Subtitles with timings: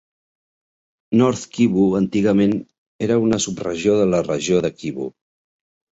[1.19, 2.57] North Kivu antigament
[3.09, 5.11] era una subregió de la regió de Kivu.